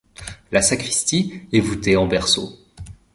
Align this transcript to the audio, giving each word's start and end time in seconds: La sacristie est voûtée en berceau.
La 0.51 0.63
sacristie 0.63 1.43
est 1.53 1.59
voûtée 1.59 1.95
en 1.95 2.07
berceau. 2.07 2.57